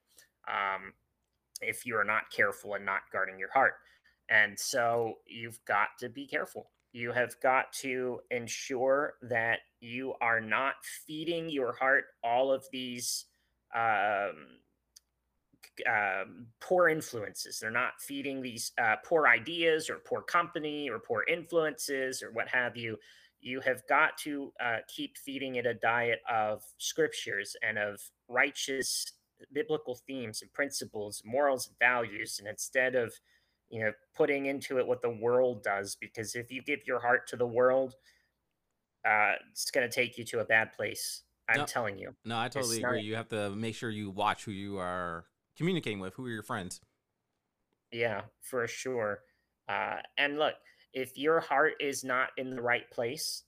[0.49, 0.93] Um,
[1.62, 3.74] if you are not careful and not guarding your heart.
[4.28, 6.70] And so you've got to be careful.
[6.93, 10.74] You have got to ensure that you are not
[11.07, 13.26] feeding your heart all of these
[13.74, 14.59] um,
[15.89, 17.59] um, poor influences.
[17.59, 22.49] They're not feeding these uh, poor ideas or poor company or poor influences or what
[22.49, 22.99] have you.
[23.41, 29.12] You have got to uh, keep feeding it a diet of scriptures and of righteous
[29.53, 33.12] biblical themes and principles, morals and values, and instead of
[33.68, 37.27] you know putting into it what the world does, because if you give your heart
[37.29, 37.95] to the world,
[39.05, 41.23] uh, it's going to take you to a bad place.
[41.49, 42.14] I'm no, telling you.
[42.25, 42.99] No, I totally agree.
[42.99, 45.25] Not, you have to make sure you watch who you are
[45.57, 46.80] communicating with, who are your friends.
[47.90, 49.20] Yeah, for sure.
[49.68, 50.55] Uh, and look,
[50.92, 53.44] if your heart is not in the right place,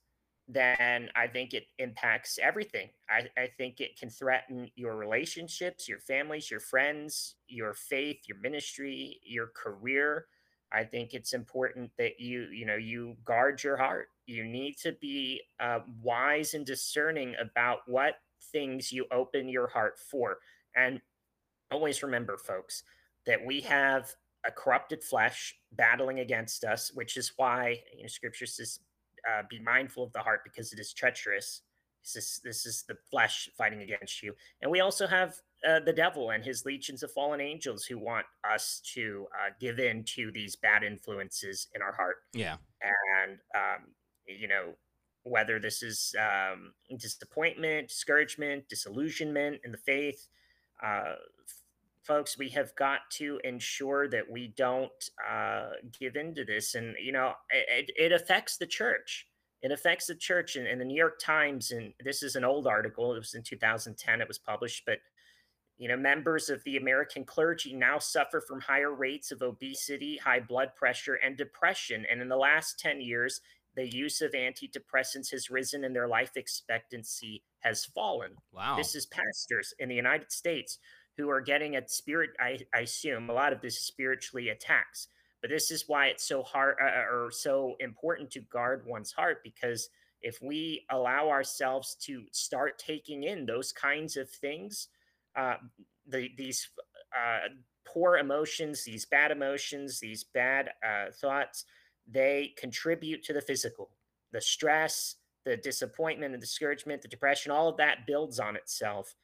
[0.46, 2.90] then I think it impacts everything.
[3.08, 8.38] I, I think it can threaten your relationships, your families, your friends, your faith, your
[8.38, 10.26] ministry, your career.
[10.70, 14.08] I think it's important that you, you know, you guard your heart.
[14.26, 18.16] You need to be uh, wise and discerning about what
[18.52, 20.38] things you open your heart for.
[20.76, 21.00] And
[21.70, 22.82] always remember, folks,
[23.26, 24.14] that we have
[24.46, 28.80] a corrupted flesh battling against us, which is why you know, Scripture says
[29.28, 31.62] uh, be mindful of the heart because it is treacherous.
[32.02, 34.34] This is, this is the flesh fighting against you.
[34.60, 35.36] And we also have
[35.66, 39.78] uh, the devil and his legions of fallen angels who want us to uh, give
[39.78, 42.16] in to these bad influences in our heart.
[42.34, 42.56] Yeah.
[42.82, 43.88] And, um,
[44.26, 44.74] you know,
[45.22, 50.28] whether this is um, disappointment, discouragement, disillusionment in the faith,
[50.82, 51.14] uh,
[52.02, 56.74] folks, we have got to ensure that we don't uh, give into this.
[56.74, 59.26] And, you know, it, it affects the church.
[59.62, 60.56] It affects the church.
[60.56, 63.42] And, and the New York Times, and this is an old article, it was in
[63.42, 64.98] 2010, it was published, but
[65.76, 70.38] you know, members of the American clergy now suffer from higher rates of obesity, high
[70.38, 72.06] blood pressure, and depression.
[72.10, 73.40] And in the last 10 years,
[73.76, 78.32] the use of antidepressants has risen and their life expectancy has fallen.
[78.52, 78.76] Wow.
[78.76, 80.78] This is pastors in the United States
[81.16, 82.30] who are getting at spirit.
[82.40, 85.08] I, I assume a lot of this spiritually attacks,
[85.40, 89.12] but this is why it's so hard uh, uh, or so important to guard one's
[89.12, 89.88] heart because
[90.22, 94.88] if we allow ourselves to start taking in those kinds of things,
[95.36, 95.56] uh,
[96.08, 96.68] the, these
[97.14, 97.48] uh,
[97.84, 101.66] poor emotions, these bad emotions, these bad uh, thoughts,
[102.06, 103.90] they contribute to the physical.
[104.32, 109.14] The stress, the disappointment, the discouragement, the depression, all of that builds on itself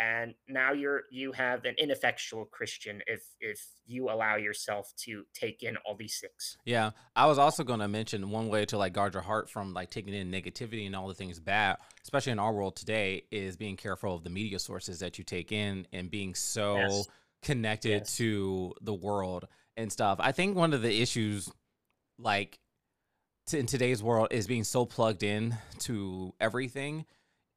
[0.00, 5.62] and now you're you have an ineffectual christian if if you allow yourself to take
[5.62, 8.92] in all these things yeah i was also going to mention one way to like
[8.92, 12.38] guard your heart from like taking in negativity and all the things bad especially in
[12.38, 16.10] our world today is being careful of the media sources that you take in and
[16.10, 17.08] being so yes.
[17.42, 18.16] connected yes.
[18.16, 21.50] to the world and stuff i think one of the issues
[22.22, 22.58] like
[23.52, 27.04] in today's world is being so plugged in to everything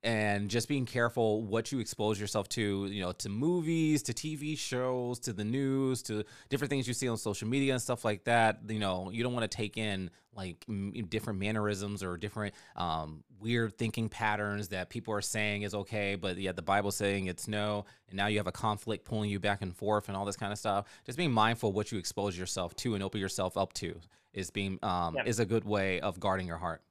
[0.04, 4.58] and just being careful what you expose yourself to, you know, to movies, to TV
[4.58, 8.26] shows, to the news, to different things you see on social media and stuff like
[8.26, 8.60] that.
[8.68, 13.24] You know, you don't want to take in like m- different mannerisms or different um,
[13.40, 17.48] weird thinking patterns that people are saying is okay, but yet the Bible's saying it's
[17.48, 17.86] no.
[18.10, 20.52] And now you have a conflict pulling you back and forth and all this kind
[20.52, 20.86] of stuff.
[21.06, 24.02] Just being mindful what you expose yourself to and open yourself up to
[24.34, 25.24] is being um, yeah.
[25.26, 26.82] is a good way of guarding your heart.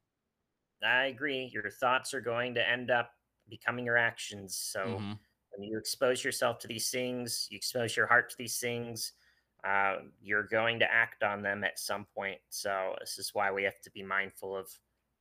[0.84, 1.50] I agree.
[1.52, 3.10] Your thoughts are going to end up
[3.48, 4.56] becoming your actions.
[4.56, 5.12] So mm-hmm.
[5.54, 9.12] when you expose yourself to these things, you expose your heart to these things,
[9.64, 12.38] uh, you're going to act on them at some point.
[12.48, 14.68] So this is why we have to be mindful of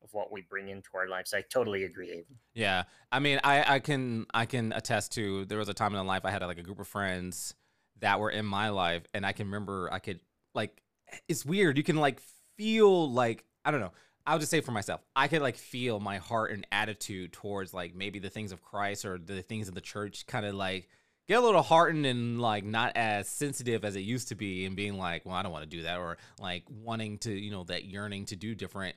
[0.02, 1.32] of what we bring into our lives.
[1.32, 2.24] I totally agree.
[2.54, 5.44] Yeah, I mean, I I can I can attest to.
[5.44, 7.54] There was a time in my life I had like a group of friends
[8.00, 10.20] that were in my life, and I can remember I could
[10.54, 10.82] like
[11.28, 11.76] it's weird.
[11.76, 12.20] You can like
[12.56, 13.92] feel like I don't know
[14.26, 17.94] I'll just say for myself, I could like feel my heart and attitude towards like
[17.94, 20.88] maybe the things of Christ or the things of the church kind of like
[21.26, 24.76] get a little heartened and like not as sensitive as it used to be and
[24.76, 27.64] being like, well, I don't want to do that or like wanting to, you know,
[27.64, 28.96] that yearning to do different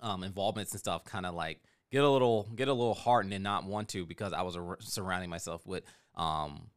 [0.00, 1.60] um involvements and stuff kind of like
[1.92, 5.28] get a little get a little heartened and not want to because I was surrounding
[5.28, 6.68] myself with um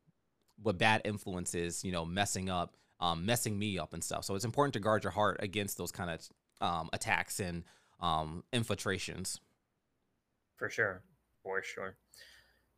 [0.61, 4.23] with bad influences, you know, messing up um, messing me up and stuff.
[4.23, 6.21] So it's important to guard your heart against those kind of
[6.65, 7.65] um, attacks and
[7.99, 9.41] um, infiltrations.
[10.55, 11.03] For sure,
[11.43, 11.97] for sure.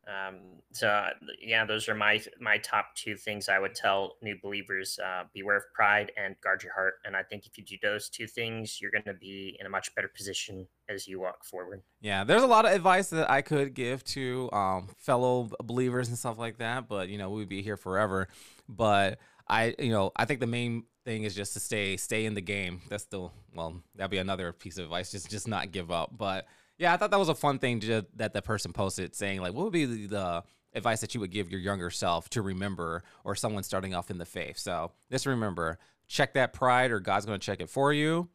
[0.08, 0.38] Um,
[0.72, 1.10] so uh,
[1.40, 5.56] yeah, those are my my top two things I would tell new believers: uh, beware
[5.56, 6.94] of pride and guard your heart.
[7.04, 9.68] And I think if you do those two things, you're going to be in a
[9.68, 11.82] much better position as you walk forward.
[12.00, 16.16] Yeah, there's a lot of advice that I could give to um, fellow believers and
[16.16, 18.28] stuff like that, but you know we'd be here forever.
[18.68, 19.18] But
[19.48, 22.40] I, you know, I think the main thing is just to stay stay in the
[22.40, 22.82] game.
[22.88, 25.10] That's still well, that'd be another piece of advice.
[25.10, 26.16] Just just not give up.
[26.16, 26.46] But
[26.78, 29.54] yeah, I thought that was a fun thing to, that the person posted saying like,
[29.54, 30.44] what would be the, the
[30.74, 34.18] advice that you would give your younger self to remember or someone starting off in
[34.18, 34.58] the faith?
[34.58, 38.28] So just remember, check that pride or God's going to check it for you.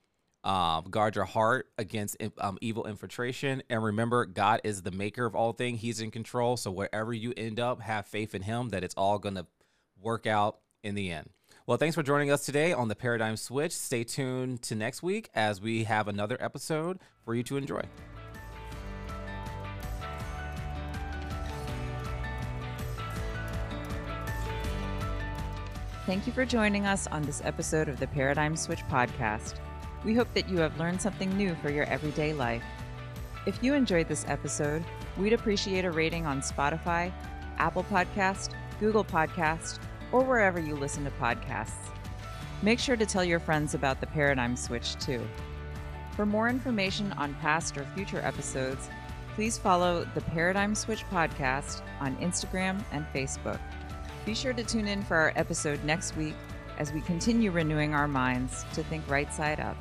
[0.43, 3.61] Um, guard your heart against um, evil infiltration.
[3.69, 5.81] And remember, God is the maker of all things.
[5.81, 6.57] He's in control.
[6.57, 9.45] So wherever you end up, have faith in Him that it's all going to
[10.01, 11.29] work out in the end.
[11.67, 13.71] Well, thanks for joining us today on the Paradigm Switch.
[13.71, 17.81] Stay tuned to next week as we have another episode for you to enjoy.
[26.07, 29.55] Thank you for joining us on this episode of the Paradigm Switch podcast.
[30.03, 32.63] We hope that you have learned something new for your everyday life.
[33.45, 34.83] If you enjoyed this episode,
[35.15, 37.13] we'd appreciate a rating on Spotify,
[37.57, 39.79] Apple Podcast, Google Podcast,
[40.11, 41.89] or wherever you listen to podcasts.
[42.61, 45.21] Make sure to tell your friends about the Paradigm Switch too.
[46.15, 48.89] For more information on past or future episodes,
[49.33, 53.59] please follow the Paradigm Switch podcast on Instagram and Facebook.
[54.25, 56.35] Be sure to tune in for our episode next week
[56.77, 59.77] as we continue renewing our minds to think right side up.